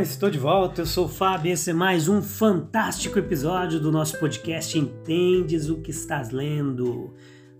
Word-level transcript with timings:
Estou 0.00 0.30
de 0.30 0.38
volta. 0.38 0.82
Eu 0.82 0.86
sou 0.86 1.06
o 1.06 1.08
Fábio. 1.08 1.52
Esse 1.52 1.70
é 1.70 1.72
mais 1.72 2.08
um 2.08 2.22
fantástico 2.22 3.18
episódio 3.18 3.80
do 3.80 3.90
nosso 3.90 4.16
podcast 4.18 4.78
Entendes 4.78 5.68
o 5.68 5.80
que 5.80 5.90
estás 5.90 6.30
lendo. 6.30 7.14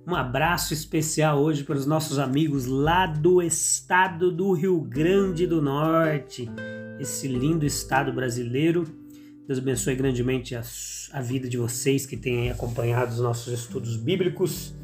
Um 0.07 0.15
abraço 0.15 0.73
especial 0.73 1.41
hoje 1.41 1.65
para 1.65 1.77
os 1.77 1.85
nossos 1.85 2.19
amigos 2.19 2.67
lá 2.67 3.07
do 3.07 3.43
estado 3.43 4.31
do 4.31 4.53
Rio 4.53 4.81
Grande 4.81 5.47
do 5.49 5.61
Norte, 5.61 6.49
esse 7.01 7.27
lindo 7.27 7.67
estado 7.67 8.13
brasileiro. 8.13 8.85
Deus 9.47 9.59
abençoe 9.59 9.97
grandemente 9.97 10.55
a, 10.55 10.63
a 11.13 11.21
vida 11.21 11.49
de 11.49 11.59
vocês 11.59 12.07
que 12.07 12.17
têm 12.17 12.51
acompanhado 12.51 13.13
os 13.13 13.21
nossos 13.21 13.53
estudos 13.53 13.97
bíblicos. 13.97 14.77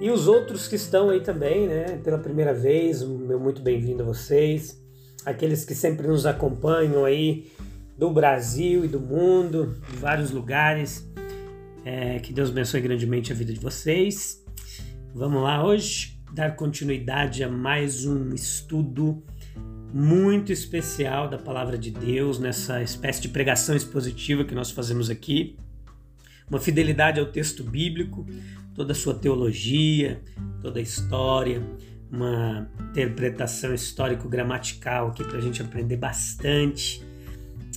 E 0.00 0.08
os 0.08 0.28
outros 0.28 0.68
que 0.68 0.76
estão 0.76 1.10
aí 1.10 1.20
também, 1.20 1.66
né, 1.66 1.98
pela 2.02 2.18
primeira 2.18 2.54
vez, 2.54 3.02
meu 3.02 3.40
muito 3.40 3.60
bem-vindo 3.60 4.02
a 4.02 4.06
vocês 4.06 4.79
aqueles 5.24 5.64
que 5.64 5.74
sempre 5.74 6.06
nos 6.06 6.26
acompanham 6.26 7.04
aí 7.04 7.50
do 7.96 8.10
Brasil 8.10 8.84
e 8.84 8.88
do 8.88 8.98
mundo, 8.98 9.76
de 9.90 9.96
vários 9.96 10.30
lugares. 10.30 11.08
É, 11.84 12.18
que 12.18 12.32
Deus 12.32 12.50
abençoe 12.50 12.80
grandemente 12.80 13.32
a 13.32 13.34
vida 13.34 13.52
de 13.52 13.60
vocês. 13.60 14.44
Vamos 15.14 15.42
lá 15.42 15.64
hoje 15.64 16.18
dar 16.32 16.54
continuidade 16.54 17.42
a 17.42 17.48
mais 17.48 18.04
um 18.06 18.32
estudo 18.32 19.22
muito 19.92 20.52
especial 20.52 21.28
da 21.28 21.36
palavra 21.36 21.76
de 21.76 21.90
Deus 21.90 22.38
nessa 22.38 22.82
espécie 22.82 23.20
de 23.20 23.28
pregação 23.28 23.74
expositiva 23.74 24.44
que 24.44 24.54
nós 24.54 24.70
fazemos 24.70 25.10
aqui. 25.10 25.56
Uma 26.48 26.60
fidelidade 26.60 27.18
ao 27.18 27.26
texto 27.26 27.64
bíblico, 27.64 28.26
toda 28.74 28.92
a 28.92 28.94
sua 28.94 29.14
teologia, 29.14 30.20
toda 30.62 30.78
a 30.78 30.82
história, 30.82 31.62
uma 32.10 32.68
interpretação 32.90 33.72
histórico-gramatical 33.72 35.08
aqui 35.08 35.22
para 35.22 35.38
a 35.38 35.40
gente 35.40 35.62
aprender 35.62 35.96
bastante. 35.96 37.02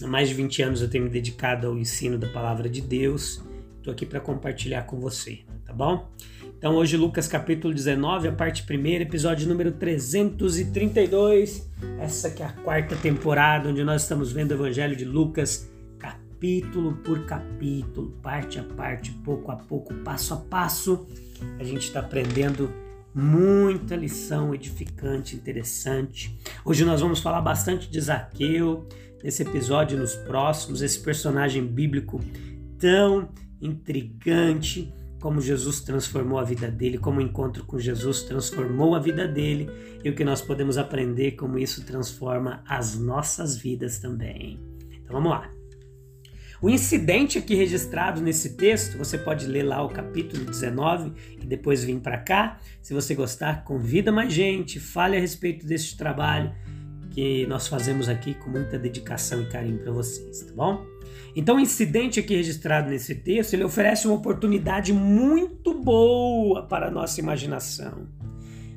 Há 0.01 0.07
mais 0.07 0.29
de 0.29 0.35
20 0.35 0.61
anos 0.63 0.81
eu 0.81 0.89
tenho 0.89 1.03
me 1.03 1.09
dedicado 1.09 1.67
ao 1.67 1.77
ensino 1.77 2.17
da 2.17 2.27
palavra 2.27 2.67
de 2.67 2.81
Deus. 2.81 3.41
Estou 3.77 3.93
aqui 3.93 4.05
para 4.05 4.19
compartilhar 4.19 4.83
com 4.83 4.99
você, 4.99 5.39
tá 5.65 5.73
bom? 5.73 6.09
Então 6.57 6.75
hoje 6.75 6.97
Lucas 6.97 7.27
capítulo 7.27 7.73
19, 7.73 8.29
a 8.29 8.31
parte 8.31 8.63
primeira, 8.63 9.03
episódio 9.03 9.47
número 9.47 9.71
332. 9.73 11.69
Essa 11.99 12.31
que 12.31 12.41
é 12.41 12.45
a 12.45 12.51
quarta 12.51 12.95
temporada 12.95 13.69
onde 13.69 13.83
nós 13.83 14.03
estamos 14.03 14.31
vendo 14.31 14.51
o 14.51 14.53
Evangelho 14.55 14.95
de 14.95 15.05
Lucas 15.05 15.69
capítulo 15.99 16.93
por 16.97 17.25
capítulo, 17.25 18.11
parte 18.21 18.59
a 18.59 18.63
parte, 18.63 19.11
pouco 19.23 19.51
a 19.51 19.55
pouco, 19.55 19.93
passo 19.95 20.33
a 20.33 20.37
passo. 20.37 21.05
A 21.59 21.63
gente 21.63 21.83
está 21.83 21.99
aprendendo 21.99 22.69
muita 23.13 23.95
lição 23.95 24.53
edificante, 24.53 25.35
interessante. 25.35 26.37
Hoje 26.65 26.83
nós 26.83 27.01
vamos 27.01 27.19
falar 27.19 27.41
bastante 27.41 27.89
de 27.89 28.01
Zaqueu, 28.01 28.87
nesse 29.23 29.43
episódio 29.43 29.95
e 29.95 29.99
nos 29.99 30.15
próximos, 30.15 30.81
esse 30.81 30.99
personagem 30.99 31.65
bíblico 31.65 32.19
tão 32.77 33.29
intrigante, 33.61 34.93
como 35.21 35.39
Jesus 35.39 35.79
transformou 35.79 36.37
a 36.37 36.43
vida 36.43 36.69
dele, 36.69 36.97
como 36.97 37.19
o 37.19 37.21
encontro 37.21 37.63
com 37.63 37.79
Jesus 37.79 38.23
transformou 38.23 38.93
a 38.93 38.99
vida 38.99 39.25
dele 39.25 39.69
e 40.03 40.09
o 40.09 40.15
que 40.15 40.25
nós 40.25 40.41
podemos 40.41 40.77
aprender 40.77 41.31
como 41.33 41.57
isso 41.57 41.85
transforma 41.85 42.61
as 42.67 42.99
nossas 42.99 43.55
vidas 43.55 43.99
também. 43.99 44.59
Então 45.01 45.13
vamos 45.13 45.31
lá. 45.31 45.62
O 46.63 46.69
incidente 46.69 47.37
aqui 47.37 47.55
registrado 47.55 48.21
nesse 48.21 48.55
texto, 48.55 48.97
você 48.97 49.17
pode 49.17 49.45
ler 49.47 49.63
lá 49.63 49.83
o 49.83 49.89
capítulo 49.89 50.45
19 50.45 51.11
e 51.41 51.45
depois 51.45 51.83
vir 51.83 51.99
para 51.99 52.17
cá. 52.17 52.57
Se 52.81 52.93
você 52.93 53.13
gostar, 53.13 53.65
convida 53.65 54.13
mais 54.13 54.31
gente, 54.31 54.79
fale 54.79 55.17
a 55.17 55.19
respeito 55.19 55.67
desse 55.67 55.97
trabalho 55.97 56.55
que 57.11 57.45
nós 57.47 57.67
fazemos 57.67 58.07
aqui 58.07 58.33
com 58.33 58.49
muita 58.49 58.79
dedicação 58.79 59.41
e 59.41 59.49
carinho 59.49 59.79
para 59.79 59.91
vocês, 59.91 60.39
tá 60.39 60.53
bom? 60.55 60.85
Então, 61.35 61.57
o 61.57 61.59
incidente 61.59 62.21
aqui 62.21 62.33
registrado 62.33 62.89
nesse 62.89 63.13
texto, 63.13 63.55
ele 63.55 63.65
oferece 63.65 64.07
uma 64.07 64.15
oportunidade 64.15 64.93
muito 64.93 65.73
boa 65.73 66.65
para 66.65 66.87
a 66.87 66.91
nossa 66.91 67.19
imaginação. 67.19 68.07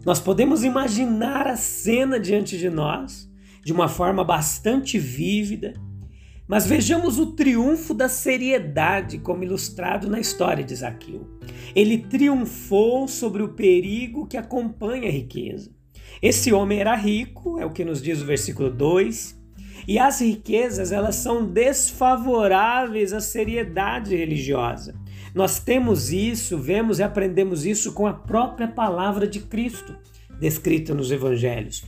Nós 0.04 0.19
podemos 0.19 0.64
imaginar 0.64 1.46
a 1.46 1.56
cena 1.56 2.19
diante 2.19 2.58
de 2.58 2.69
nós 2.69 3.30
de 3.64 3.72
uma 3.72 3.86
forma 3.86 4.25
bastante 4.25 4.98
vívida, 4.98 5.72
mas 6.48 6.66
vejamos 6.66 7.18
o 7.18 7.32
triunfo 7.32 7.92
da 7.92 8.08
seriedade 8.08 9.18
como 9.18 9.42
ilustrado 9.42 10.08
na 10.08 10.20
história 10.20 10.62
de 10.62 10.74
Zaqueu. 10.74 11.28
Ele 11.74 11.98
triunfou 11.98 13.08
sobre 13.08 13.42
o 13.42 13.54
perigo 13.54 14.26
que 14.26 14.36
acompanha 14.36 15.08
a 15.08 15.12
riqueza. 15.12 15.70
Esse 16.22 16.52
homem 16.52 16.78
era 16.78 16.94
rico, 16.94 17.58
é 17.58 17.66
o 17.66 17.72
que 17.72 17.84
nos 17.84 18.00
diz 18.00 18.22
o 18.22 18.26
versículo 18.26 18.70
2, 18.70 19.36
e 19.86 19.98
as 19.98 20.20
riquezas 20.20 20.92
elas 20.92 21.16
são 21.16 21.46
desfavoráveis 21.46 23.12
à 23.12 23.20
seriedade 23.20 24.16
religiosa. 24.16 24.94
Nós 25.34 25.58
temos 25.58 26.12
isso, 26.12 26.56
vemos 26.56 26.98
e 26.98 27.02
aprendemos 27.02 27.66
isso 27.66 27.92
com 27.92 28.06
a 28.06 28.14
própria 28.14 28.68
palavra 28.68 29.26
de 29.26 29.40
Cristo, 29.40 29.94
descrita 30.40 30.94
nos 30.94 31.10
evangelhos. 31.10 31.84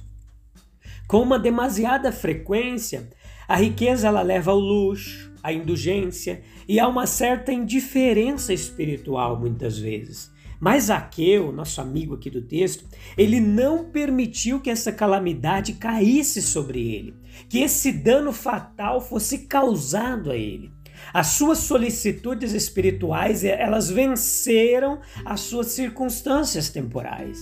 Com 1.07 1.23
uma 1.23 1.39
demasiada 1.39 2.13
frequência, 2.13 3.09
a 3.49 3.57
riqueza 3.57 4.07
ela 4.07 4.21
leva 4.21 4.51
ao 4.51 4.59
luxo, 4.59 5.33
à 5.43 5.53
indulgência 5.53 6.43
e 6.69 6.79
a 6.79 6.87
uma 6.87 7.07
certa 7.07 7.51
indiferença 7.51 8.53
espiritual 8.53 9.41
muitas 9.41 9.79
vezes. 9.79 10.31
Mas 10.61 10.85
Zaqueu, 10.85 11.51
nosso 11.53 11.81
amigo 11.81 12.15
aqui 12.15 12.29
do 12.29 12.43
texto, 12.43 12.85
ele 13.17 13.41
não 13.41 13.85
permitiu 13.85 14.61
que 14.61 14.69
essa 14.69 14.93
calamidade 14.93 15.75
caísse 15.75 16.43
sobre 16.43 16.95
ele, 16.95 17.15
que 17.49 17.61
esse 17.61 17.93
dano 17.93 18.33
fatal 18.33 19.01
fosse 19.01 19.47
causado 19.47 20.31
a 20.31 20.37
ele. 20.37 20.71
As 21.15 21.29
suas 21.29 21.59
solicitudes 21.59 22.53
espirituais, 22.53 23.45
elas 23.45 23.89
venceram 23.89 25.01
as 25.25 25.41
suas 25.41 25.69
circunstâncias 25.69 26.69
temporais. 26.69 27.39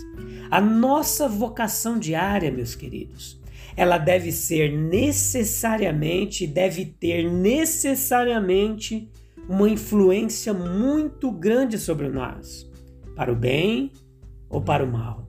A 0.51 0.61
nossa 0.61 1.27
vocação 1.27 1.99
diária, 1.99 2.51
meus 2.51 2.75
queridos, 2.75 3.41
ela 3.77 3.99
deve 3.99 4.33
ser 4.33 4.73
necessariamente, 4.73 6.47
deve 6.47 6.87
ter 6.87 7.31
necessariamente 7.31 9.11
uma 9.49 9.69
influência 9.69 10.55
muito 10.55 11.31
grande 11.31 11.79
sobre 11.79 12.09
nós, 12.09 12.69
para 13.15 13.31
o 13.31 13.37
bem 13.37 13.93
ou 14.49 14.63
para 14.63 14.83
o 14.83 14.91
mal. 14.91 15.27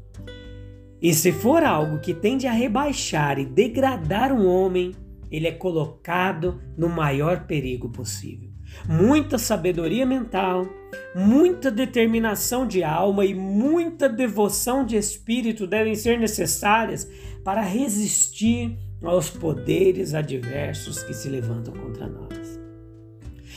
E 1.01 1.13
se 1.13 1.31
for 1.31 1.63
algo 1.63 1.99
que 1.99 2.13
tende 2.13 2.47
a 2.47 2.51
rebaixar 2.51 3.37
e 3.37 3.45
degradar 3.45 4.31
um 4.31 4.47
homem, 4.47 4.95
ele 5.29 5.47
é 5.47 5.51
colocado 5.51 6.59
no 6.75 6.89
maior 6.89 7.45
perigo 7.45 7.89
possível. 7.89 8.49
Muita 8.87 9.37
sabedoria 9.37 10.05
mental, 10.05 10.67
muita 11.15 11.69
determinação 11.69 12.67
de 12.67 12.83
alma 12.83 13.25
e 13.25 13.33
muita 13.33 14.09
devoção 14.09 14.85
de 14.85 14.95
espírito 14.97 15.67
devem 15.67 15.95
ser 15.95 16.19
necessárias 16.19 17.07
para 17.47 17.61
resistir 17.61 18.77
aos 19.01 19.29
poderes 19.29 20.13
adversos 20.13 21.01
que 21.01 21.13
se 21.13 21.29
levantam 21.29 21.73
contra 21.73 22.05
nós. 22.05 22.59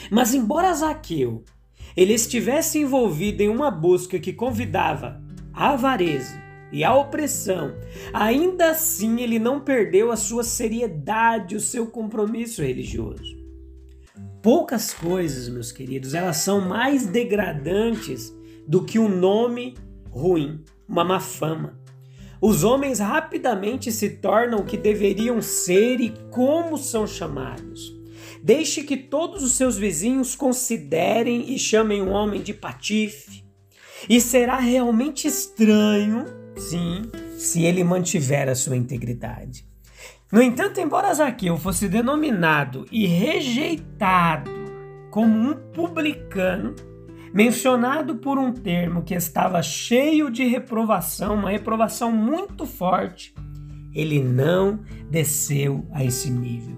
Mas 0.09 0.33
embora 0.33 0.73
Zaqueu 0.73 1.45
ele 1.97 2.15
estivesse 2.15 2.79
envolvido 2.79 3.43
em 3.43 3.49
uma 3.49 3.69
busca 3.69 4.17
que 4.21 4.33
convidava 4.33 5.21
a 5.53 5.71
avareza 5.71 6.41
e 6.71 6.85
a 6.85 6.95
opressão, 6.95 7.75
ainda 8.13 8.71
assim 8.71 9.23
ele 9.23 9.41
não 9.41 9.59
perdeu 9.59 10.13
a 10.13 10.17
sua 10.17 10.45
seriedade, 10.45 11.57
o 11.57 11.61
seu 11.61 11.85
compromisso 11.89 12.63
religioso. 12.63 13.37
Poucas 14.41 14.95
coisas, 14.95 15.49
meus 15.49 15.73
queridos, 15.73 16.15
elas 16.15 16.37
são 16.37 16.61
mais 16.61 17.07
degradantes 17.07 18.33
do 18.69 18.85
que 18.85 19.01
um 19.01 19.09
nome 19.09 19.75
ruim, 20.13 20.65
uma 20.89 21.05
má 21.05 21.19
fama. 21.19 21.80
Os 22.41 22.65
homens 22.65 22.99
rapidamente 22.99 23.93
se 23.93 24.11
tornam 24.11 24.61
o 24.61 24.65
que 24.65 24.77
deveriam 24.77 25.43
ser 25.43 26.01
e 26.01 26.15
como 26.31 26.79
são 26.79 27.07
chamados. 27.07 27.95
Deixe 28.43 28.83
que 28.83 28.97
todos 28.97 29.43
os 29.43 29.53
seus 29.53 29.77
vizinhos 29.77 30.35
considerem 30.35 31.53
e 31.53 31.59
chamem 31.59 32.01
um 32.01 32.11
homem 32.11 32.43
de 32.43 32.55
patife. 32.55 33.45
E 34.09 34.21
será 34.21 34.59
realmente 34.59 35.29
estranho 35.29 36.41
Sim, 36.61 37.11
se 37.39 37.65
ele 37.65 37.83
mantiver 37.83 38.49
a 38.49 38.55
sua 38.55 38.77
integridade. 38.77 39.67
No 40.31 40.43
entanto, 40.43 40.79
embora 40.79 41.13
Zaqueu 41.13 41.57
fosse 41.57 41.89
denominado 41.89 42.87
e 42.93 43.07
rejeitado 43.07 44.51
como 45.11 45.37
um 45.37 45.55
publicano, 45.73 46.77
mencionado 47.33 48.17
por 48.17 48.39
um 48.39 48.53
termo 48.53 49.03
que 49.03 49.15
estava 49.15 49.63
cheio 49.63 50.31
de 50.31 50.45
reprovação, 50.45 51.35
uma 51.35 51.51
reprovação 51.51 52.13
muito 52.13 52.67
forte, 52.67 53.35
ele 53.95 54.23
não 54.23 54.81
desceu 55.11 55.87
a 55.93 56.05
esse 56.05 56.31
nível. 56.31 56.77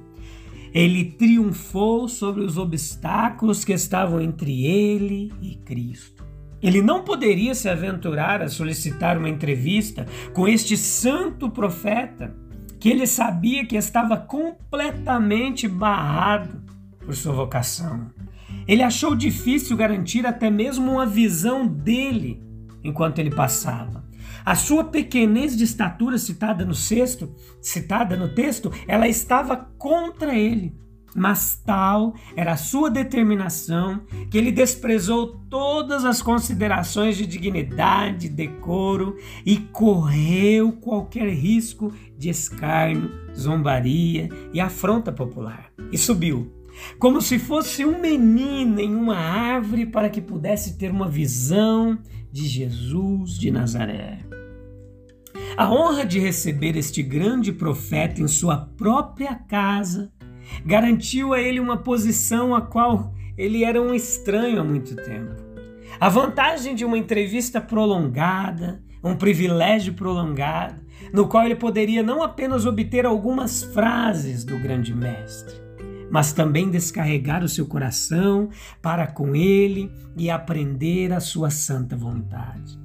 Ele 0.72 1.04
triunfou 1.04 2.08
sobre 2.08 2.43
os 2.43 2.56
obstáculos 2.56 3.64
que 3.64 3.72
estavam 3.72 4.20
entre 4.20 4.64
ele 4.64 5.31
e 5.43 5.56
Cristo. 5.56 6.25
Ele 6.62 6.81
não 6.81 7.02
poderia 7.02 7.55
se 7.55 7.69
aventurar 7.69 8.40
a 8.40 8.48
solicitar 8.48 9.19
uma 9.19 9.28
entrevista 9.28 10.06
com 10.32 10.46
este 10.46 10.76
santo 10.76 11.50
profeta, 11.50 12.34
que 12.78 12.88
ele 12.88 13.06
sabia 13.06 13.66
que 13.66 13.76
estava 13.76 14.16
completamente 14.16 15.69
barrado 15.69 16.62
por 17.00 17.14
sua 17.14 17.32
vocação. 17.32 18.10
Ele 18.67 18.82
achou 18.82 19.14
difícil 19.14 19.76
garantir 19.76 20.26
até 20.26 20.50
mesmo 20.50 20.93
uma 20.93 21.06
visão 21.06 21.67
dele 21.67 22.43
enquanto 22.82 23.19
ele 23.19 23.31
passava. 23.31 24.05
A 24.44 24.55
sua 24.55 24.85
pequenez 24.85 25.56
de 25.56 25.64
estatura 25.64 26.19
citada 26.19 26.64
no 26.64 26.75
sexto, 26.75 27.32
citada 27.61 28.17
no 28.17 28.29
texto, 28.35 28.73
ela 28.88 29.06
estava 29.06 29.56
contra 29.56 30.35
ele. 30.35 30.75
Mas 31.14 31.61
tal 31.64 32.14
era 32.35 32.53
a 32.53 32.56
sua 32.56 32.91
determinação 32.91 34.00
que 34.31 34.38
ele 34.38 34.50
desprezou 34.50 35.44
todas 35.50 36.06
as 36.06 36.23
considerações 36.23 37.19
de 37.19 37.26
dignidade, 37.26 38.31
decoro 38.31 39.17
e 39.44 39.58
correu 39.58 40.73
qualquer 40.73 41.29
risco 41.29 41.93
de 42.17 42.31
escárnio, 42.31 43.11
zombaria 43.37 44.31
e 44.55 44.61
afronta 44.61 45.12
popular. 45.12 45.70
E 45.93 45.99
subiu, 45.99 46.50
como 46.98 47.20
se 47.20 47.38
fosse 47.38 47.84
um 47.84 48.00
menino 48.00 48.80
em 48.80 48.94
uma 48.94 49.16
árvore 49.16 49.86
para 49.86 50.08
que 50.08 50.20
pudesse 50.20 50.78
ter 50.78 50.90
uma 50.90 51.08
visão 51.08 51.98
de 52.30 52.46
Jesus 52.46 53.38
de 53.38 53.50
Nazaré. 53.50 54.19
A 55.56 55.70
honra 55.70 56.04
de 56.04 56.19
receber 56.19 56.76
este 56.76 57.02
grande 57.02 57.52
profeta 57.52 58.22
em 58.22 58.28
sua 58.28 58.56
própria 58.56 59.34
casa 59.34 60.10
garantiu 60.64 61.32
a 61.32 61.40
ele 61.40 61.60
uma 61.60 61.76
posição 61.76 62.54
a 62.54 62.62
qual 62.62 63.12
ele 63.36 63.64
era 63.64 63.80
um 63.80 63.94
estranho 63.94 64.60
há 64.60 64.64
muito 64.64 64.96
tempo. 64.96 65.34
A 66.00 66.08
vantagem 66.08 66.74
de 66.74 66.84
uma 66.84 66.98
entrevista 66.98 67.60
prolongada, 67.60 68.82
um 69.04 69.14
privilégio 69.14 69.94
prolongado, 69.94 70.80
no 71.12 71.28
qual 71.28 71.44
ele 71.44 71.56
poderia 71.56 72.02
não 72.02 72.22
apenas 72.22 72.64
obter 72.64 73.04
algumas 73.04 73.62
frases 73.62 74.44
do 74.44 74.58
grande 74.58 74.94
mestre, 74.94 75.54
mas 76.12 76.35
também 76.35 76.70
descarregar 76.70 77.43
o 77.43 77.49
seu 77.49 77.67
coração 77.67 78.50
para 78.82 79.06
com 79.06 79.35
ele 79.35 79.91
e 80.14 80.31
aprender 80.31 81.11
a 81.11 81.19
sua 81.20 81.50
santa 81.50 81.97
vontade. 81.97 82.79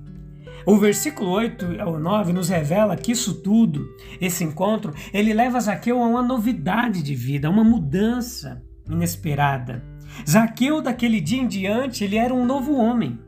O 0.65 0.77
versículo 0.77 1.29
8 1.31 1.81
ao 1.81 1.99
9 1.99 2.31
nos 2.31 2.47
revela 2.49 2.95
que 2.95 3.11
isso 3.11 3.35
tudo, 3.41 3.85
esse 4.19 4.43
encontro, 4.43 4.93
ele 5.13 5.33
leva 5.33 5.59
Zaqueu 5.59 6.01
a 6.01 6.07
uma 6.07 6.21
novidade 6.21 7.03
de 7.03 7.13
vida, 7.13 7.47
a 7.47 7.51
uma 7.51 7.63
mudança 7.63 8.61
inesperada. 8.89 9.83
Zaqueu, 10.27 10.81
daquele 10.81 11.19
dia 11.19 11.41
em 11.41 11.47
diante, 11.47 12.03
ele 12.03 12.15
era 12.15 12.33
um 12.33 12.45
novo 12.45 12.75
homem. 12.75 13.19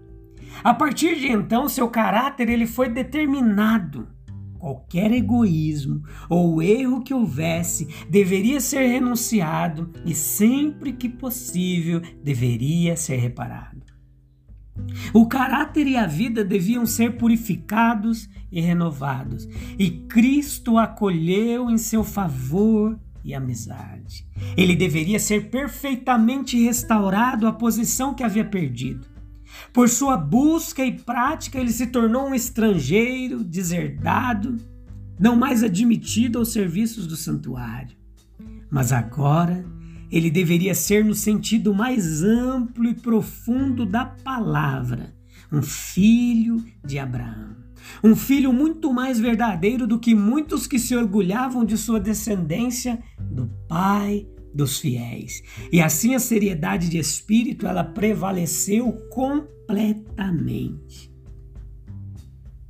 A 0.63 0.74
partir 0.74 1.16
de 1.16 1.28
então, 1.28 1.69
seu 1.69 1.90
caráter 1.90 2.50
ele 2.50 2.66
foi 2.66 2.90
determinado. 2.90 4.07
Qualquer 4.59 5.11
egoísmo 5.13 6.03
ou 6.29 6.61
erro 6.61 7.01
que 7.01 7.13
houvesse 7.13 7.88
deveria 8.09 8.59
ser 8.59 8.85
renunciado 8.88 9.89
e, 10.06 10.13
sempre 10.13 10.91
que 10.91 11.07
possível, 11.07 12.01
deveria 12.21 12.97
ser 12.97 13.15
reparado. 13.15 13.79
O 15.13 15.27
caráter 15.27 15.88
e 15.88 15.95
a 15.95 16.06
vida 16.06 16.44
deviam 16.44 16.85
ser 16.85 17.17
purificados 17.17 18.29
e 18.51 18.59
renovados, 18.61 19.47
e 19.77 19.89
Cristo 19.89 20.77
acolheu 20.77 21.69
em 21.69 21.77
seu 21.77 22.03
favor 22.03 23.00
e 23.23 23.33
amizade. 23.33 24.25
Ele 24.57 24.75
deveria 24.75 25.19
ser 25.19 25.50
perfeitamente 25.50 26.61
restaurado 26.61 27.47
à 27.47 27.53
posição 27.53 28.13
que 28.13 28.23
havia 28.23 28.45
perdido. 28.45 29.07
Por 29.73 29.89
sua 29.89 30.17
busca 30.17 30.85
e 30.85 30.91
prática, 30.91 31.59
ele 31.59 31.71
se 31.71 31.88
tornou 31.88 32.27
um 32.27 32.35
estrangeiro, 32.35 33.44
deserdado, 33.44 34.57
não 35.19 35.35
mais 35.35 35.63
admitido 35.63 36.39
aos 36.39 36.51
serviços 36.51 37.06
do 37.06 37.15
santuário. 37.15 37.97
Mas 38.69 38.91
agora 38.91 39.65
ele 40.11 40.31
deveria 40.31 40.73
ser 40.73 41.06
no 41.06 41.13
sentido 41.13 41.73
mais 41.73 42.23
amplo 42.23 42.88
e 42.89 42.94
profundo 42.94 43.85
da 43.85 44.06
palavra, 44.06 45.13
um 45.51 45.61
filho 45.61 46.63
de 46.85 46.97
Abraão. 46.97 47.57
Um 48.03 48.15
filho 48.15 48.51
muito 48.53 48.94
mais 48.94 49.19
verdadeiro 49.19 49.88
do 49.88 50.00
que 50.00 50.13
muitos 50.13 50.67
que 50.67 50.77
se 50.77 50.95
orgulhavam 50.95 51.65
de 51.65 51.77
sua 51.77 52.00
descendência 52.00 53.00
do 53.19 53.47
pai 53.67 54.27
dos 54.54 54.80
fiéis. 54.80 55.42
E 55.72 55.81
assim 55.81 56.16
a 56.16 56.19
seriedade 56.19 56.90
de 56.90 56.98
espírito 56.98 57.68
ela 57.68 57.84
prevaleceu 57.84 58.92
completamente. 59.10 61.10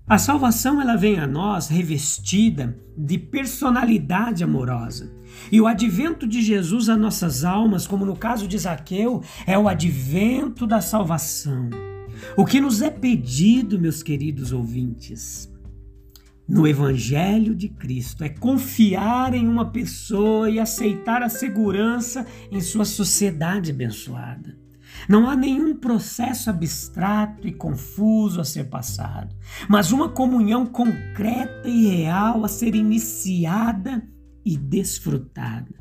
A 0.07 0.17
salvação 0.17 0.81
ela 0.81 0.95
vem 0.95 1.19
a 1.19 1.27
nós 1.27 1.67
revestida 1.67 2.75
de 2.97 3.17
personalidade 3.17 4.43
amorosa. 4.43 5.13
E 5.51 5.61
o 5.61 5.67
advento 5.67 6.27
de 6.27 6.41
Jesus 6.41 6.89
a 6.89 6.97
nossas 6.97 7.43
almas, 7.43 7.85
como 7.85 8.05
no 8.05 8.15
caso 8.15 8.47
de 8.47 8.57
Zaqueu, 8.57 9.21
é 9.45 9.57
o 9.57 9.67
advento 9.67 10.65
da 10.65 10.81
salvação. 10.81 11.69
O 12.35 12.43
que 12.43 12.59
nos 12.59 12.81
é 12.81 12.89
pedido, 12.89 13.79
meus 13.79 14.01
queridos 14.01 14.51
ouvintes, 14.51 15.49
no 16.49 16.67
Evangelho 16.67 17.53
de 17.53 17.69
Cristo 17.69 18.23
é 18.23 18.29
confiar 18.29 19.35
em 19.35 19.47
uma 19.47 19.69
pessoa 19.69 20.49
e 20.49 20.59
aceitar 20.59 21.21
a 21.21 21.29
segurança 21.29 22.25
em 22.51 22.59
sua 22.59 22.85
sociedade 22.85 23.69
abençoada. 23.69 24.57
Não 25.07 25.29
há 25.29 25.35
nenhum 25.35 25.75
processo 25.75 26.49
abstrato 26.49 27.47
e 27.47 27.53
confuso 27.53 28.41
a 28.41 28.43
ser 28.43 28.65
passado, 28.65 29.35
mas 29.69 29.91
uma 29.91 30.09
comunhão 30.09 30.65
concreta 30.65 31.67
e 31.67 31.87
real 31.87 32.43
a 32.43 32.47
ser 32.47 32.73
iniciada 32.73 34.03
e 34.43 34.57
desfrutada. 34.57 35.75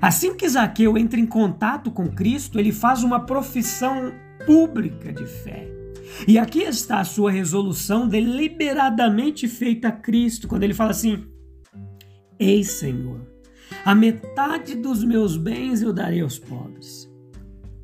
Assim 0.00 0.34
que 0.34 0.48
Zaqueu 0.48 0.96
entra 0.96 1.20
em 1.20 1.26
contato 1.26 1.90
com 1.90 2.08
Cristo, 2.08 2.58
ele 2.58 2.72
faz 2.72 3.02
uma 3.02 3.20
profissão 3.20 4.12
pública 4.46 5.12
de 5.12 5.26
fé. 5.26 5.77
E 6.26 6.38
aqui 6.38 6.60
está 6.60 7.00
a 7.00 7.04
sua 7.04 7.30
resolução 7.30 8.08
deliberadamente 8.08 9.46
feita 9.46 9.88
a 9.88 9.92
Cristo, 9.92 10.48
quando 10.48 10.62
ele 10.64 10.74
fala 10.74 10.90
assim: 10.90 11.24
Ei, 12.38 12.64
Senhor, 12.64 13.20
a 13.84 13.94
metade 13.94 14.74
dos 14.74 15.04
meus 15.04 15.36
bens 15.36 15.82
eu 15.82 15.92
darei 15.92 16.20
aos 16.20 16.38
pobres. 16.38 17.08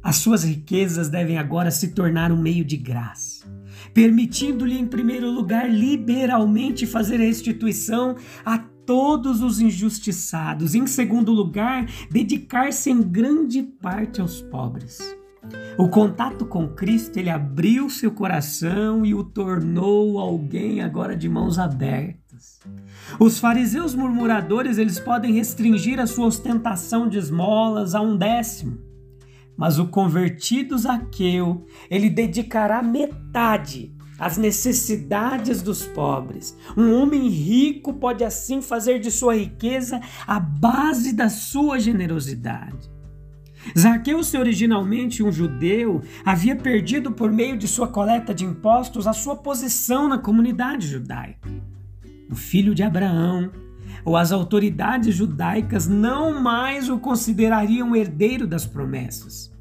As 0.03 0.17
suas 0.17 0.45
riquezas 0.45 1.09
devem 1.09 1.39
agora 1.39 1.71
se 1.71 1.89
tornar 1.95 2.31
um 2.31 2.37
meio 2.37 2.63
de 2.63 2.77
graça, 2.77 3.47
permitindo-lhe, 3.95 4.79
em 4.79 4.87
primeiro 4.87 5.31
lugar, 5.31 5.71
liberalmente 5.71 6.87
fazer 6.87 7.17
a 7.17 7.25
restituição 7.25 8.15
a 8.45 8.59
todos 8.59 9.41
os 9.41 9.61
injustiçados, 9.61 10.75
em 10.75 10.87
segundo 10.87 11.33
lugar, 11.33 11.87
dedicar-se 12.11 12.91
em 12.91 13.01
grande 13.01 13.63
parte 13.63 14.21
aos 14.21 14.43
pobres. 14.43 14.99
O 15.77 15.89
contato 15.89 16.47
com 16.47 16.69
Cristo, 16.69 17.19
ele 17.19 17.31
abriu 17.31 17.91
seu 17.91 18.13
coração 18.13 19.05
e 19.05 19.13
o 19.13 19.25
tornou 19.25 20.21
alguém 20.21 20.81
agora 20.81 21.17
de 21.17 21.29
mãos 21.29 21.59
abertas. 21.59 22.61
Os 23.19 23.41
fariseus 23.41 23.93
murmuradores, 23.93 24.79
eles 24.79 25.01
podem 25.01 25.33
restringir 25.33 25.99
a 25.99 26.07
sua 26.07 26.27
ostentação 26.27 27.09
de 27.09 27.19
esmolas 27.19 27.93
a 27.95 28.01
um 28.01 28.17
décimo. 28.17 28.79
Mas 29.57 29.77
o 29.77 29.89
convertido 29.89 30.79
Zaqueu, 30.79 31.67
ele 31.91 32.09
dedicará 32.09 32.81
metade 32.81 33.97
às 34.17 34.37
necessidades 34.37 35.61
dos 35.61 35.85
pobres. 35.85 36.57
Um 36.77 36.95
homem 36.95 37.29
rico 37.29 37.95
pode 37.95 38.23
assim 38.23 38.63
fazer 38.63 39.01
de 39.01 39.11
sua 39.11 39.35
riqueza 39.35 40.01
a 40.25 40.39
base 40.39 41.13
da 41.13 41.29
sua 41.29 41.81
generosidade. 41.81 42.94
Zaqueu, 43.77 44.23
se 44.23 44.39
originalmente 44.39 45.23
um 45.23 45.33
judeu, 45.33 46.01
havia 46.25 46.55
perdido 46.55 47.11
por 47.11 47.33
meio 47.33 47.57
de 47.57 47.67
sua 47.67 47.89
coleta 47.89 48.33
de 48.33 48.45
impostos 48.45 49.07
a 49.07 49.13
sua 49.13 49.35
posição 49.37 50.09
na 50.09 50.17
comunidade 50.17 50.87
judaica. 50.87 51.51
O 52.31 52.37
filho 52.37 52.75
de 52.75 52.85
Abraão, 52.85 53.51
ou 54.05 54.17
as 54.17 54.31
autoridades 54.31 55.15
judaicas 55.15 55.89
não 55.89 56.41
mais 56.41 56.89
o 56.89 56.99
considerariam 56.99 57.97
herdeiro 57.97 58.47
das 58.47 58.65
promessas. 58.65 59.53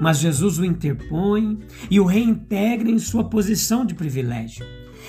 Mas 0.00 0.18
Jesus 0.18 0.58
o 0.58 0.64
interpõe 0.64 1.58
e 1.90 2.00
o 2.00 2.04
reintegra 2.04 2.90
em 2.90 2.98
sua 2.98 3.24
posição 3.24 3.84
de 3.84 3.94
privilégio. 3.94 4.64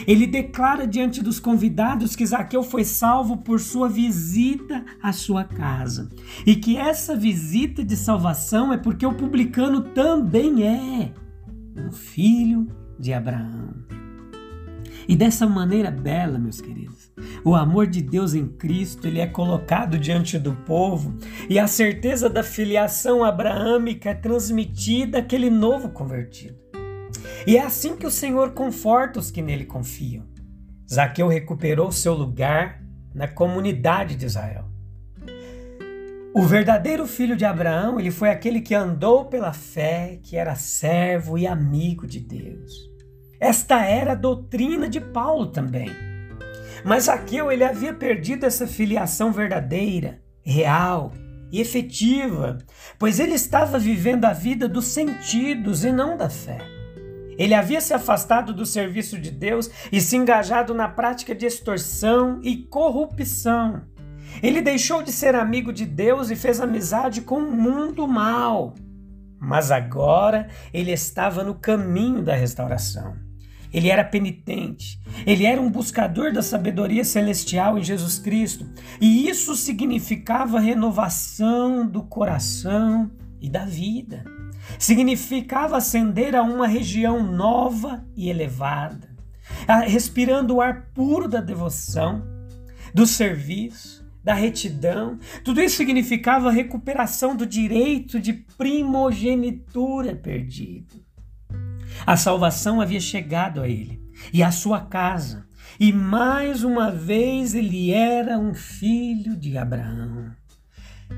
Ele 0.07 0.25
declara 0.25 0.87
diante 0.87 1.21
dos 1.21 1.39
convidados 1.39 2.15
que 2.15 2.25
Zaqueu 2.25 2.63
foi 2.63 2.83
salvo 2.83 3.37
por 3.37 3.59
sua 3.59 3.87
visita 3.89 4.83
à 5.01 5.11
sua 5.11 5.43
casa. 5.43 6.09
E 6.45 6.55
que 6.55 6.77
essa 6.77 7.15
visita 7.15 7.83
de 7.83 7.95
salvação 7.95 8.71
é 8.71 8.77
porque 8.77 9.05
o 9.05 9.13
publicano 9.13 9.81
também 9.81 10.63
é 10.63 11.13
um 11.77 11.91
filho 11.91 12.67
de 12.99 13.13
Abraão. 13.13 13.73
E 15.07 15.15
dessa 15.15 15.47
maneira 15.47 15.89
bela, 15.89 16.37
meus 16.37 16.61
queridos, 16.61 17.11
o 17.43 17.55
amor 17.55 17.87
de 17.87 18.01
Deus 18.01 18.33
em 18.33 18.47
Cristo, 18.47 19.07
ele 19.07 19.19
é 19.19 19.27
colocado 19.27 19.97
diante 19.97 20.37
do 20.37 20.53
povo 20.53 21.15
e 21.49 21.57
a 21.57 21.67
certeza 21.67 22.29
da 22.29 22.43
filiação 22.43 23.23
abraâmica 23.23 24.11
é 24.11 24.13
transmitida 24.13 25.17
àquele 25.19 25.49
novo 25.49 25.89
convertido. 25.89 26.60
E 27.45 27.57
é 27.57 27.63
assim 27.63 27.95
que 27.95 28.05
o 28.05 28.11
Senhor 28.11 28.51
conforta 28.51 29.19
os 29.19 29.31
que 29.31 29.41
nele 29.41 29.65
confiam. 29.65 30.25
Zaqueu 30.91 31.27
recuperou 31.27 31.91
seu 31.91 32.13
lugar 32.13 32.83
na 33.13 33.27
comunidade 33.27 34.15
de 34.15 34.25
Israel. 34.25 34.65
O 36.33 36.43
verdadeiro 36.43 37.05
filho 37.07 37.35
de 37.35 37.43
Abraão, 37.43 37.99
ele 37.99 38.11
foi 38.11 38.29
aquele 38.29 38.61
que 38.61 38.73
andou 38.73 39.25
pela 39.25 39.51
fé, 39.51 40.19
que 40.23 40.37
era 40.37 40.55
servo 40.55 41.37
e 41.37 41.45
amigo 41.45 42.07
de 42.07 42.19
Deus. 42.19 42.71
Esta 43.39 43.83
era 43.83 44.13
a 44.13 44.15
doutrina 44.15 44.87
de 44.87 45.01
Paulo 45.01 45.47
também. 45.47 45.89
Mas 46.85 47.05
Zaqueu, 47.05 47.51
ele 47.51 47.63
havia 47.63 47.93
perdido 47.93 48.45
essa 48.45 48.65
filiação 48.65 49.31
verdadeira, 49.31 50.21
real 50.41 51.11
e 51.51 51.59
efetiva, 51.59 52.57
pois 52.97 53.19
ele 53.19 53.33
estava 53.33 53.77
vivendo 53.77 54.25
a 54.25 54.31
vida 54.31 54.69
dos 54.69 54.85
sentidos 54.85 55.83
e 55.83 55.91
não 55.91 56.15
da 56.15 56.29
fé. 56.29 56.80
Ele 57.37 57.53
havia 57.53 57.81
se 57.81 57.93
afastado 57.93 58.53
do 58.53 58.65
serviço 58.65 59.17
de 59.17 59.31
Deus 59.31 59.69
e 59.91 59.99
se 59.99 60.15
engajado 60.15 60.73
na 60.73 60.87
prática 60.87 61.33
de 61.33 61.45
extorsão 61.45 62.39
e 62.43 62.57
corrupção. 62.57 63.83
Ele 64.41 64.61
deixou 64.61 65.03
de 65.03 65.11
ser 65.11 65.35
amigo 65.35 65.73
de 65.73 65.85
Deus 65.85 66.29
e 66.29 66.35
fez 66.35 66.59
amizade 66.59 67.21
com 67.21 67.39
o 67.39 67.51
mundo 67.51 68.07
mal. 68.07 68.75
Mas 69.39 69.71
agora 69.71 70.47
ele 70.73 70.91
estava 70.91 71.43
no 71.43 71.55
caminho 71.55 72.21
da 72.21 72.35
restauração. 72.35 73.15
Ele 73.73 73.89
era 73.89 74.03
penitente, 74.03 74.99
ele 75.25 75.45
era 75.45 75.61
um 75.61 75.71
buscador 75.71 76.33
da 76.33 76.41
sabedoria 76.41 77.05
celestial 77.05 77.77
em 77.77 77.83
Jesus 77.83 78.19
Cristo, 78.19 78.69
e 78.99 79.29
isso 79.29 79.55
significava 79.55 80.59
renovação 80.59 81.87
do 81.87 82.03
coração 82.03 83.09
e 83.39 83.49
da 83.49 83.63
vida 83.63 84.25
significava 84.77 85.77
ascender 85.77 86.35
a 86.35 86.41
uma 86.41 86.67
região 86.67 87.23
nova 87.23 88.05
e 88.15 88.29
elevada, 88.29 89.09
respirando 89.85 90.55
o 90.55 90.61
ar 90.61 90.91
puro 90.93 91.27
da 91.27 91.41
devoção, 91.41 92.23
do 92.93 93.05
serviço, 93.05 94.01
da 94.23 94.33
retidão. 94.33 95.17
Tudo 95.43 95.61
isso 95.61 95.77
significava 95.77 96.49
a 96.49 96.53
recuperação 96.53 97.35
do 97.35 97.45
direito 97.45 98.19
de 98.19 98.33
primogenitura 98.33 100.15
perdido. 100.15 101.03
A 102.05 102.15
salvação 102.15 102.81
havia 102.81 102.99
chegado 102.99 103.61
a 103.61 103.67
ele 103.67 104.01
e 104.31 104.43
à 104.43 104.51
sua 104.51 104.81
casa, 104.81 105.45
e 105.79 105.91
mais 105.91 106.63
uma 106.63 106.91
vez 106.91 107.55
ele 107.55 107.91
era 107.91 108.37
um 108.37 108.53
filho 108.53 109.35
de 109.35 109.57
Abraão. 109.57 110.31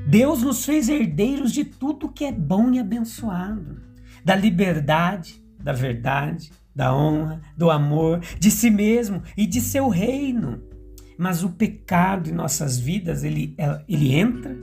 Deus 0.07 0.43
nos 0.43 0.65
fez 0.65 0.89
herdeiros 0.89 1.51
de 1.51 1.63
tudo 1.63 2.11
que 2.11 2.25
é 2.25 2.31
bom 2.31 2.71
e 2.71 2.79
abençoado, 2.79 3.81
da 4.23 4.35
liberdade, 4.35 5.43
da 5.59 5.73
verdade, 5.73 6.51
da 6.75 6.95
honra, 6.95 7.41
do 7.57 7.69
amor, 7.69 8.19
de 8.39 8.51
si 8.51 8.69
mesmo 8.69 9.21
e 9.37 9.45
de 9.45 9.61
seu 9.61 9.87
reino. 9.87 10.61
Mas 11.17 11.43
o 11.43 11.49
pecado 11.49 12.29
em 12.29 12.33
nossas 12.33 12.77
vidas, 12.79 13.23
ele, 13.23 13.55
ele 13.87 14.13
entra, 14.13 14.57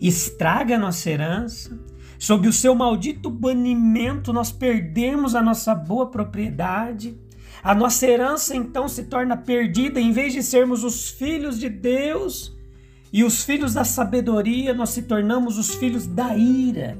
estraga 0.00 0.76
a 0.76 0.78
nossa 0.78 1.10
herança. 1.10 1.78
Sob 2.18 2.48
o 2.48 2.52
seu 2.52 2.74
maldito 2.74 3.28
banimento, 3.28 4.32
nós 4.32 4.50
perdemos 4.50 5.34
a 5.34 5.42
nossa 5.42 5.74
boa 5.74 6.10
propriedade. 6.10 7.18
A 7.62 7.74
nossa 7.74 8.06
herança 8.06 8.56
então 8.56 8.88
se 8.88 9.04
torna 9.04 9.36
perdida, 9.36 10.00
em 10.00 10.12
vez 10.12 10.32
de 10.32 10.42
sermos 10.42 10.84
os 10.84 11.10
filhos 11.10 11.58
de 11.58 11.68
Deus, 11.68 12.55
e 13.16 13.24
os 13.24 13.44
filhos 13.44 13.72
da 13.72 13.82
sabedoria, 13.82 14.74
nós 14.74 14.90
se 14.90 15.00
tornamos 15.00 15.56
os 15.56 15.74
filhos 15.74 16.06
da 16.06 16.36
ira. 16.36 16.98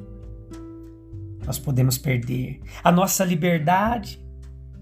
Nós 1.44 1.58
podemos 1.58 1.98
perder 1.98 2.58
a 2.82 2.90
nossa 2.90 3.22
liberdade. 3.22 4.18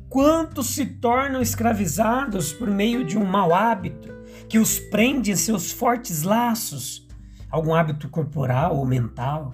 Quantos 0.08 0.68
se 0.68 0.86
tornam 0.86 1.42
escravizados 1.42 2.52
por 2.52 2.70
meio 2.70 3.04
de 3.04 3.18
um 3.18 3.24
mau 3.24 3.52
hábito 3.52 4.14
que 4.48 4.60
os 4.60 4.78
prende 4.78 5.32
em 5.32 5.34
seus 5.34 5.72
fortes 5.72 6.22
laços, 6.22 7.04
algum 7.50 7.74
hábito 7.74 8.08
corporal 8.08 8.76
ou 8.76 8.86
mental? 8.86 9.52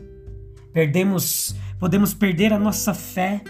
Perdemos, 0.74 1.56
podemos 1.78 2.12
perder 2.12 2.52
a 2.52 2.58
nossa 2.58 2.92
fé, 2.92 3.40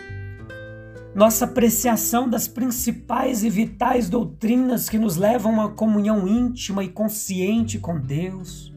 nossa 1.15 1.45
apreciação 1.45 2.29
das 2.29 2.47
principais 2.47 3.43
e 3.43 3.51
vitais 3.51 4.09
doutrinas 4.09 4.89
que 4.89 4.99
nos 4.99 5.17
levam 5.17 5.61
a 5.61 5.71
comunhão 5.71 6.27
íntima 6.29 6.85
e 6.85 6.89
consciente 6.89 7.79
com 7.79 7.99
Deus. 7.99 8.73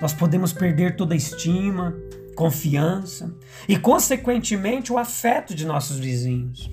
Nós 0.00 0.12
podemos 0.12 0.52
perder 0.52 0.96
toda 0.96 1.14
a 1.14 1.16
estima, 1.16 1.96
confiança 2.36 3.34
e, 3.68 3.76
consequentemente, 3.76 4.92
o 4.92 4.98
afeto 4.98 5.54
de 5.54 5.66
nossos 5.66 5.98
vizinhos. 5.98 6.70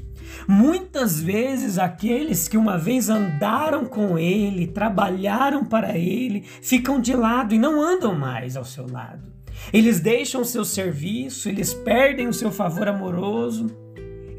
Muitas 0.48 1.20
vezes 1.20 1.78
aqueles 1.78 2.48
que 2.48 2.58
uma 2.58 2.78
vez 2.78 3.10
andaram 3.10 3.86
com 3.86 4.18
ele, 4.18 4.68
trabalharam 4.68 5.66
para 5.66 5.98
ele, 5.98 6.42
ficam 6.62 7.02
de 7.02 7.14
lado 7.14 7.54
e 7.54 7.60
não 7.60 7.82
andam 7.82 8.16
mais 8.16 8.56
ao 8.56 8.64
seu 8.64 8.88
lado. 8.88 9.32
Eles 9.74 10.00
deixam 10.00 10.42
o 10.42 10.46
seu 10.46 10.64
serviço, 10.64 11.50
eles 11.50 11.74
perdem 11.74 12.28
o 12.28 12.34
seu 12.34 12.52
favor 12.52 12.88
amoroso 12.88 13.81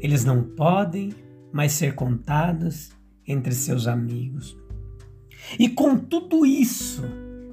eles 0.03 0.25
não 0.25 0.43
podem 0.43 1.13
mais 1.51 1.71
ser 1.71 1.95
contados 1.95 2.91
entre 3.25 3.53
seus 3.53 3.87
amigos. 3.87 4.57
E 5.57 5.69
com 5.69 5.97
tudo 5.97 6.45
isso, 6.45 7.03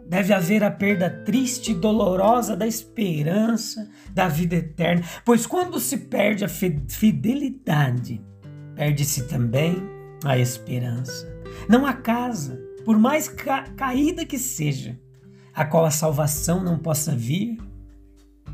deve 0.08 0.32
haver 0.32 0.64
a 0.64 0.70
perda 0.70 1.08
triste 1.08 1.70
e 1.70 1.74
dolorosa 1.74 2.56
da 2.56 2.66
esperança 2.66 3.88
da 4.12 4.26
vida 4.26 4.56
eterna, 4.56 5.04
pois 5.24 5.46
quando 5.46 5.78
se 5.78 5.96
perde 5.96 6.44
a 6.44 6.48
fidelidade, 6.48 8.20
perde-se 8.74 9.28
também 9.28 9.76
a 10.24 10.36
esperança. 10.36 11.32
Não 11.68 11.86
há 11.86 11.92
casa, 11.92 12.60
por 12.84 12.98
mais 12.98 13.28
ca 13.28 13.62
caída 13.76 14.26
que 14.26 14.38
seja, 14.38 14.98
a 15.54 15.64
qual 15.64 15.84
a 15.84 15.90
salvação 15.90 16.64
não 16.64 16.78
possa 16.78 17.14
vir 17.14 17.58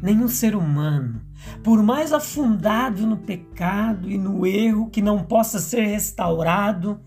Nenhum 0.03 0.29
ser 0.29 0.55
humano, 0.55 1.23
por 1.63 1.83
mais 1.83 2.13
afundado 2.13 3.07
no 3.07 3.17
pecado 3.17 4.11
e 4.11 4.19
no 4.19 4.47
erro 4.47 4.91
que 4.91 5.01
não 5.01 5.23
possa 5.23 5.59
ser 5.59 5.87
restaurado 5.87 7.01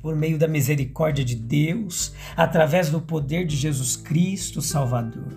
por 0.00 0.16
meio 0.16 0.36
da 0.36 0.48
misericórdia 0.48 1.24
de 1.24 1.36
Deus, 1.36 2.12
através 2.36 2.90
do 2.90 3.00
poder 3.00 3.46
de 3.46 3.56
Jesus 3.56 3.96
Cristo 3.96 4.60
Salvador, 4.60 5.32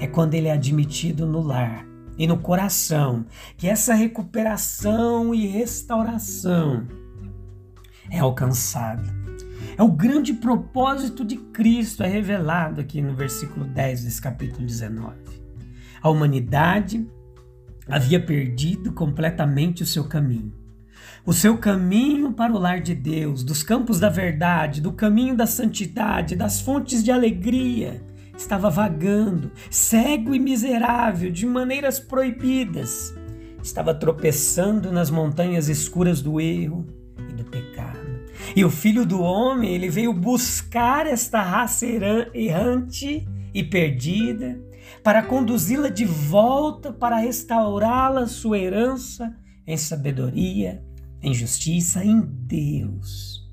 é 0.00 0.06
quando 0.06 0.34
ele 0.34 0.48
é 0.48 0.52
admitido 0.52 1.24
no 1.24 1.40
lar 1.40 1.86
e 2.18 2.26
no 2.26 2.38
coração 2.38 3.24
que 3.56 3.68
essa 3.68 3.94
recuperação 3.94 5.32
e 5.32 5.46
restauração 5.46 6.86
é 8.10 8.18
alcançada. 8.18 9.08
É 9.78 9.82
o 9.82 9.90
grande 9.90 10.34
propósito 10.34 11.24
de 11.24 11.36
Cristo, 11.36 12.02
é 12.02 12.08
revelado 12.08 12.80
aqui 12.80 13.00
no 13.00 13.14
versículo 13.14 13.64
10 13.64 14.04
desse 14.04 14.20
capítulo 14.20 14.66
19. 14.66 15.29
A 16.02 16.08
humanidade 16.08 17.06
havia 17.86 18.18
perdido 18.18 18.92
completamente 18.92 19.82
o 19.82 19.86
seu 19.86 20.04
caminho. 20.04 20.52
O 21.26 21.32
seu 21.32 21.58
caminho 21.58 22.32
para 22.32 22.52
o 22.52 22.58
lar 22.58 22.80
de 22.80 22.94
Deus, 22.94 23.44
dos 23.44 23.62
campos 23.62 24.00
da 24.00 24.08
verdade, 24.08 24.80
do 24.80 24.92
caminho 24.92 25.36
da 25.36 25.46
santidade, 25.46 26.34
das 26.34 26.60
fontes 26.60 27.04
de 27.04 27.10
alegria, 27.10 28.02
estava 28.34 28.70
vagando, 28.70 29.50
cego 29.70 30.34
e 30.34 30.38
miserável, 30.38 31.30
de 31.30 31.44
maneiras 31.44 32.00
proibidas. 32.00 33.14
Estava 33.62 33.94
tropeçando 33.94 34.90
nas 34.90 35.10
montanhas 35.10 35.68
escuras 35.68 36.22
do 36.22 36.40
erro 36.40 36.86
e 37.28 37.34
do 37.34 37.44
pecado. 37.44 38.00
E 38.56 38.64
o 38.64 38.70
filho 38.70 39.04
do 39.04 39.20
homem, 39.20 39.74
ele 39.74 39.90
veio 39.90 40.14
buscar 40.14 41.06
esta 41.06 41.42
raça 41.42 41.84
errante 42.32 43.28
e 43.52 43.62
perdida 43.62 44.58
para 45.02 45.22
conduzi-la 45.22 45.88
de 45.88 46.04
volta, 46.04 46.92
para 46.92 47.16
restaurá-la 47.16 48.26
sua 48.26 48.58
herança 48.58 49.34
em 49.66 49.76
sabedoria, 49.76 50.84
em 51.22 51.32
justiça, 51.32 52.04
em 52.04 52.20
Deus. 52.20 53.48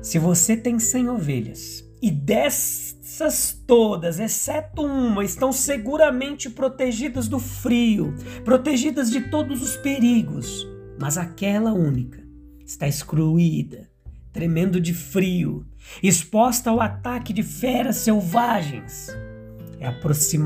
Se 0.00 0.18
você 0.18 0.56
tem 0.56 0.78
cem 0.78 1.08
ovelhas 1.08 1.84
e 2.00 2.10
dessas 2.10 3.60
todas, 3.66 4.20
exceto 4.20 4.82
uma, 4.82 5.24
estão 5.24 5.52
seguramente 5.52 6.48
protegidas 6.48 7.28
do 7.28 7.38
frio, 7.38 8.14
protegidas 8.44 9.10
de 9.10 9.22
todos 9.30 9.62
os 9.62 9.76
perigos, 9.76 10.66
mas 10.98 11.18
aquela 11.18 11.72
única 11.72 12.24
está 12.64 12.86
excluída, 12.86 13.90
tremendo 14.32 14.80
de 14.80 14.94
frio, 14.94 15.66
exposta 16.02 16.70
ao 16.70 16.80
ataque 16.80 17.32
de 17.32 17.42
feras 17.42 17.96
selvagens 17.96 19.10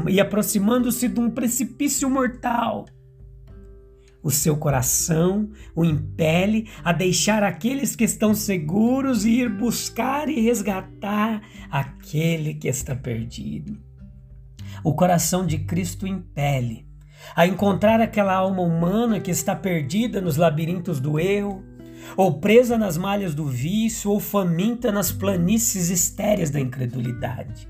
e 0.08 0.20
aproximando-se 0.20 1.08
de 1.08 1.20
um 1.20 1.30
precipício 1.30 2.08
mortal. 2.10 2.86
O 4.22 4.30
seu 4.30 4.56
coração 4.56 5.50
o 5.74 5.84
impele 5.84 6.68
a 6.84 6.92
deixar 6.92 7.42
aqueles 7.42 7.96
que 7.96 8.04
estão 8.04 8.34
seguros 8.34 9.24
e 9.24 9.40
ir 9.40 9.48
buscar 9.48 10.28
e 10.28 10.40
resgatar 10.40 11.42
aquele 11.70 12.54
que 12.54 12.68
está 12.68 12.94
perdido. 12.94 13.78
O 14.84 14.94
coração 14.94 15.46
de 15.46 15.58
Cristo 15.58 16.06
impele 16.06 16.86
a 17.34 17.46
encontrar 17.46 18.00
aquela 18.00 18.34
alma 18.34 18.62
humana 18.62 19.20
que 19.20 19.30
está 19.30 19.54
perdida 19.54 20.20
nos 20.20 20.36
labirintos 20.36 21.00
do 21.00 21.18
erro, 21.18 21.64
ou 22.16 22.40
presa 22.40 22.76
nas 22.78 22.96
malhas 22.96 23.34
do 23.34 23.46
vício, 23.46 24.10
ou 24.10 24.18
faminta 24.18 24.90
nas 24.90 25.12
planícies 25.12 25.90
estéreis 25.90 26.50
da 26.50 26.58
incredulidade. 26.58 27.68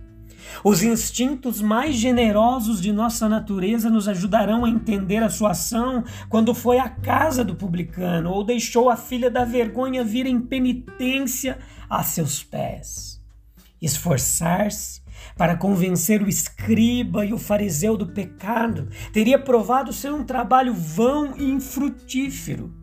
Os 0.64 0.82
instintos 0.82 1.60
mais 1.60 1.94
generosos 1.94 2.80
de 2.80 2.92
nossa 2.92 3.28
natureza 3.28 3.88
nos 3.88 4.08
ajudarão 4.08 4.64
a 4.64 4.70
entender 4.70 5.22
a 5.22 5.30
sua 5.30 5.50
ação 5.50 6.04
quando 6.28 6.54
foi 6.54 6.78
à 6.78 6.88
casa 6.88 7.44
do 7.44 7.54
publicano 7.54 8.30
ou 8.30 8.44
deixou 8.44 8.90
a 8.90 8.96
filha 8.96 9.30
da 9.30 9.44
vergonha 9.44 10.04
vir 10.04 10.26
em 10.26 10.40
penitência 10.40 11.58
a 11.88 12.02
seus 12.02 12.42
pés. 12.42 13.20
Esforçar-se 13.80 15.00
para 15.36 15.56
convencer 15.56 16.22
o 16.22 16.28
escriba 16.28 17.24
e 17.24 17.32
o 17.32 17.38
fariseu 17.38 17.96
do 17.96 18.06
pecado 18.06 18.88
teria 19.12 19.38
provado 19.38 19.92
ser 19.92 20.12
um 20.12 20.24
trabalho 20.24 20.74
vão 20.74 21.36
e 21.36 21.44
infrutífero 21.44 22.79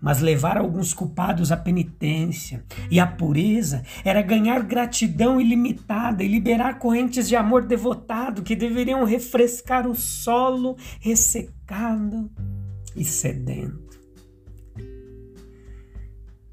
mas 0.00 0.20
levar 0.20 0.56
alguns 0.56 0.94
culpados 0.94 1.50
à 1.50 1.56
penitência 1.56 2.64
e 2.90 3.00
à 3.00 3.06
pureza 3.06 3.82
era 4.04 4.22
ganhar 4.22 4.62
gratidão 4.62 5.40
ilimitada 5.40 6.22
e 6.22 6.28
liberar 6.28 6.78
correntes 6.78 7.28
de 7.28 7.36
amor 7.36 7.66
devotado 7.66 8.42
que 8.42 8.56
deveriam 8.56 9.04
refrescar 9.04 9.86
o 9.86 9.94
solo 9.94 10.76
ressecado 11.00 12.30
e 12.96 13.04
sedento. 13.04 13.98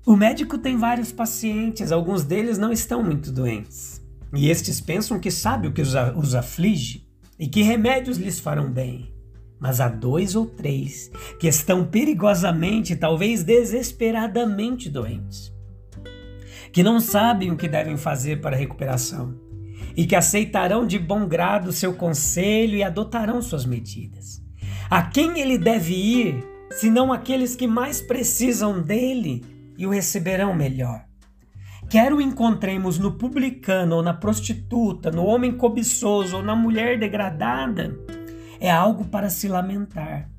O 0.05 0.15
médico 0.15 0.57
tem 0.57 0.77
vários 0.77 1.11
pacientes, 1.11 1.91
alguns 1.91 2.23
deles 2.23 2.57
não 2.57 2.71
estão 2.71 3.03
muito 3.03 3.31
doentes. 3.31 4.03
E 4.35 4.49
estes 4.49 4.79
pensam 4.79 5.19
que 5.19 5.31
sabe 5.31 5.67
o 5.67 5.73
que 5.73 5.81
os 5.81 6.35
aflige 6.35 7.07
e 7.39 7.47
que 7.47 7.63
remédios 7.63 8.17
lhes 8.17 8.39
farão 8.39 8.71
bem 8.71 9.14
mas 9.59 9.79
há 9.79 9.87
dois 9.87 10.35
ou 10.35 10.45
três 10.45 11.11
que 11.39 11.47
estão 11.47 11.85
perigosamente, 11.85 12.95
talvez 12.95 13.43
desesperadamente 13.43 14.89
doentes, 14.89 15.53
que 16.71 16.83
não 16.83 16.99
sabem 16.99 17.51
o 17.51 17.57
que 17.57 17.67
devem 17.67 17.97
fazer 17.97 18.41
para 18.41 18.55
a 18.55 18.59
recuperação 18.59 19.39
e 19.95 20.05
que 20.05 20.15
aceitarão 20.15 20.85
de 20.85 20.99
bom 20.99 21.27
grado 21.27 21.71
seu 21.71 21.93
conselho 21.93 22.75
e 22.75 22.83
adotarão 22.83 23.41
suas 23.41 23.65
medidas. 23.65 24.43
A 24.89 25.01
quem 25.03 25.39
ele 25.39 25.57
deve 25.57 25.93
ir, 25.93 26.43
senão 26.71 27.13
aqueles 27.13 27.55
que 27.55 27.65
mais 27.65 28.01
precisam 28.01 28.81
dele 28.81 29.43
e 29.77 29.87
o 29.87 29.89
receberão 29.89 30.53
melhor? 30.53 31.05
Quer 31.89 32.11
o 32.11 32.19
encontremos 32.19 32.97
no 32.97 33.13
publicano 33.13 33.97
ou 33.97 34.03
na 34.03 34.13
prostituta, 34.13 35.11
no 35.11 35.23
homem 35.23 35.51
cobiçoso 35.51 36.37
ou 36.37 36.43
na 36.43 36.55
mulher 36.55 36.99
degradada, 36.99 37.97
é 38.65 38.71
algo 38.71 39.05
para 39.05 39.29
se 39.29 39.47
lamentar. 39.47 40.29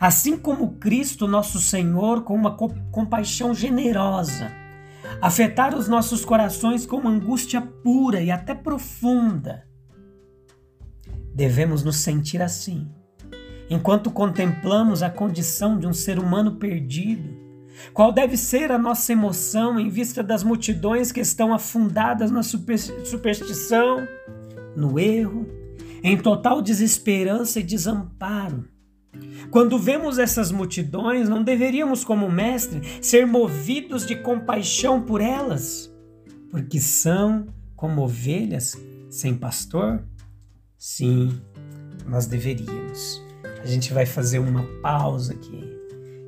Assim 0.00 0.38
como 0.38 0.76
Cristo, 0.76 1.28
nosso 1.28 1.58
Senhor, 1.58 2.22
com 2.22 2.34
uma 2.34 2.56
compaixão 2.90 3.54
generosa, 3.54 4.50
afetar 5.20 5.74
os 5.76 5.86
nossos 5.86 6.24
corações 6.24 6.86
com 6.86 6.96
uma 6.96 7.10
angústia 7.10 7.60
pura 7.60 8.22
e 8.22 8.30
até 8.30 8.54
profunda, 8.54 9.66
devemos 11.34 11.82
nos 11.82 11.96
sentir 11.96 12.40
assim, 12.40 12.90
enquanto 13.68 14.10
contemplamos 14.10 15.02
a 15.02 15.10
condição 15.10 15.78
de 15.78 15.86
um 15.86 15.92
ser 15.92 16.18
humano 16.18 16.56
perdido. 16.56 17.42
Qual 17.92 18.12
deve 18.12 18.36
ser 18.36 18.70
a 18.70 18.78
nossa 18.78 19.12
emoção 19.12 19.78
em 19.78 19.88
vista 19.88 20.22
das 20.22 20.42
multidões 20.42 21.12
que 21.12 21.20
estão 21.20 21.52
afundadas 21.52 22.30
na 22.30 22.42
superstição, 22.42 24.06
no 24.76 24.98
erro, 24.98 25.61
em 26.02 26.16
total 26.16 26.60
desesperança 26.60 27.60
e 27.60 27.62
desamparo. 27.62 28.68
Quando 29.50 29.78
vemos 29.78 30.18
essas 30.18 30.50
multidões, 30.50 31.28
não 31.28 31.42
deveríamos, 31.42 32.04
como 32.04 32.30
mestre, 32.30 32.80
ser 33.02 33.26
movidos 33.26 34.06
de 34.06 34.16
compaixão 34.16 35.02
por 35.02 35.20
elas, 35.20 35.92
porque 36.50 36.80
são 36.80 37.46
como 37.76 38.02
ovelhas 38.02 38.76
sem 39.10 39.34
pastor? 39.34 40.02
Sim, 40.78 41.40
nós 42.06 42.26
deveríamos. 42.26 43.22
A 43.62 43.66
gente 43.66 43.92
vai 43.92 44.06
fazer 44.06 44.38
uma 44.38 44.64
pausa 44.80 45.34
aqui. 45.34 45.70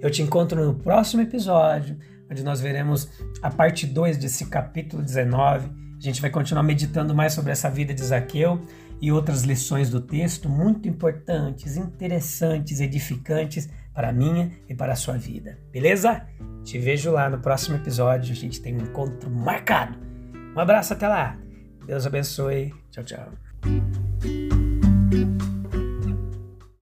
Eu 0.01 0.11
te 0.11 0.21
encontro 0.21 0.65
no 0.65 0.75
próximo 0.75 1.23
episódio, 1.23 1.97
onde 2.31 2.45
nós 2.45 2.61
veremos 2.61 3.09
a 3.41 3.51
parte 3.51 3.87
2 3.87 4.19
desse 4.19 4.47
capítulo 4.47 5.03
19. 5.03 5.69
A 5.97 6.01
gente 6.01 6.21
vai 6.21 6.29
continuar 6.29 6.63
meditando 6.63 7.15
mais 7.15 7.33
sobre 7.33 7.53
essa 7.53 7.71
vida 7.71 7.95
de 7.95 8.05
Zaqueu 8.05 8.61
e 9.01 9.13
outras 9.13 9.43
lições 9.43 9.91
do 9.91 10.01
texto 10.01 10.49
muito 10.49 10.89
importantes, 10.89 11.77
interessantes, 11.77 12.81
edificantes 12.81 13.69
para 13.93 14.09
a 14.09 14.13
minha 14.13 14.51
e 14.69 14.75
para 14.75 14.93
a 14.93 14.97
sua 14.97 15.17
vida. 15.17 15.59
Beleza? 15.71 16.27
Te 16.65 16.79
vejo 16.79 17.11
lá 17.11 17.29
no 17.29 17.39
próximo 17.39 17.77
episódio. 17.77 18.33
A 18.33 18.37
gente 18.37 18.61
tem 18.61 18.75
um 18.75 18.83
encontro 18.83 19.31
marcado. 19.31 19.99
Um 20.57 20.61
abraço 20.61 20.93
até 20.93 21.07
lá. 21.07 21.39
Deus 21.87 22.07
abençoe. 22.07 22.75
Tchau, 22.91 23.05
tchau. 23.05 23.44